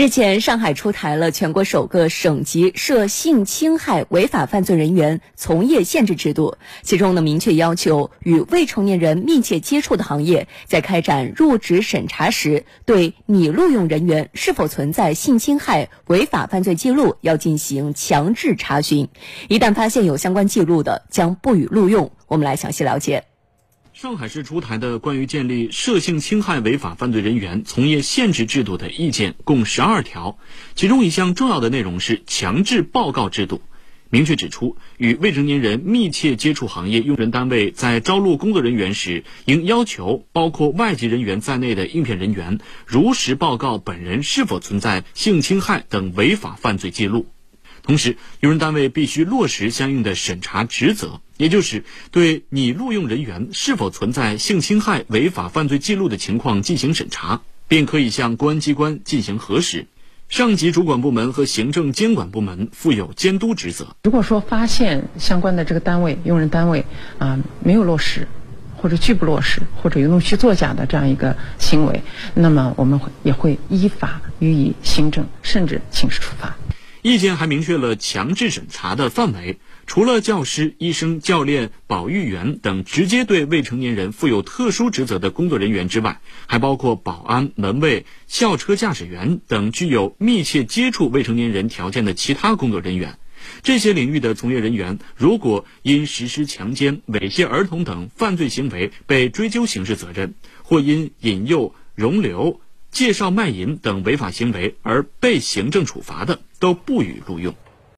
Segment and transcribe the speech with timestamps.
[0.00, 19.08] 日前，上海出台了全国首个省级涉性侵害违法犯罪人员从业限制制度，其中呢明确要求与未成年人密切接触的行业，在开展入职审查时，对拟录用人员是否存在性侵害违法犯罪记录要进行强制查询，
[19.48, 22.12] 一旦发现有相关记录的，将不予录用。
[22.28, 23.24] 我们来详细了解。
[24.00, 30.38] 上海市出台的关于建立涉性侵害违法犯罪人员从业限制制度的意见共十二条，
[30.76, 33.60] 其中一项重要的内容是强制报告制度，
[34.08, 47.26] 明确指出，与未成年人密切接触行业用人单位在招录工作人员时，应要求包括外籍人员在内的应聘人员如实报告本人是否存在性侵害等违法犯罪记录。
[47.82, 59.86] 同时，用人单位必须落实相应的审查职责，也就是对拟录用人员是否存在性侵害违法犯罪记录的情况进行审查，并可以向公安机关进行核实。
[60.28, 63.96] 上级主管部门和行政监管部门负有监督职责。
[64.04, 66.84] 如果说发现相关的这个单位用人单位
[67.16, 68.28] 啊没有落实，
[68.76, 72.02] 或者拒不落实，或者有弄虚作假的这样一个行为，
[72.34, 76.54] 那么我们会也会依法予以行政甚至刑事处罚。
[77.08, 93.18] 意见还明确了强制审查的范围，除了教师、医生、教练、保育员等直接对未成年人负有特殊职责的工作人员之外，还包括保安、门卫、校车驾驶员等具有密切接触未成年人条件的其他工作人员。
[93.62, 102.60] 这些领域的从业人员，如果因实施强奸、猥亵儿童等犯罪行为被追究刑事责任，或因引诱、容留。
[102.90, 107.54] 介绍卖淫等违法行为而被行政处罚的，都不予录用。